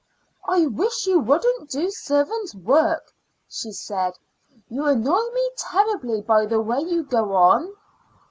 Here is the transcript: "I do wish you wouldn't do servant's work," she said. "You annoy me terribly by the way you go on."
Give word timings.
"I 0.47 0.61
do 0.61 0.69
wish 0.71 1.05
you 1.05 1.19
wouldn't 1.19 1.69
do 1.69 1.91
servant's 1.91 2.55
work," 2.55 3.13
she 3.47 3.71
said. 3.71 4.13
"You 4.67 4.85
annoy 4.87 5.25
me 5.31 5.51
terribly 5.55 6.21
by 6.23 6.47
the 6.47 6.59
way 6.59 6.79
you 6.79 7.03
go 7.03 7.35
on." 7.35 7.71